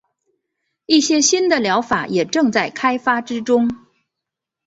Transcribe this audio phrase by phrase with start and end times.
[0.87, 3.69] 一些新的疗法也正在开发之中。